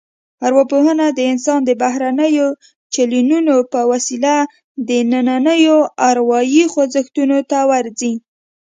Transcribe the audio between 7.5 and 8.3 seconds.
ته ورځي